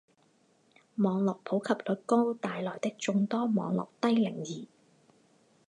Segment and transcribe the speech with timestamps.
[0.95, 4.67] 网络普及率高带来的众多网络低龄儿